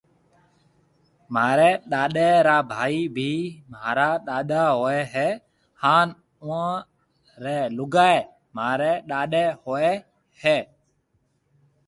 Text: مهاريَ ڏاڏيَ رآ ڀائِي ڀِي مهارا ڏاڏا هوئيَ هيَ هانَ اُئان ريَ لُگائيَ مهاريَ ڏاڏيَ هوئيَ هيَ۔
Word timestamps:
مهاريَ 1.33 1.69
ڏاڏيَ 1.91 2.29
رآ 2.47 2.57
ڀائِي 2.71 3.01
ڀِي 3.15 3.31
مهارا 3.71 4.09
ڏاڏا 4.27 4.63
هوئيَ 4.79 5.01
هيَ 5.13 5.29
هانَ 5.81 6.07
اُئان 6.43 6.75
ريَ 7.43 7.59
لُگائيَ 7.77 8.17
مهاريَ 8.55 8.91
ڏاڏيَ 9.09 9.45
هوئيَ 9.63 9.91
هيَ۔ 10.41 10.57